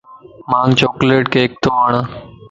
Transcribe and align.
مانک 0.49 0.71
چوڪليٽ 0.79 1.25
ڪيڪ 1.33 1.51
تو 1.63 1.69
وڻ 1.79 1.91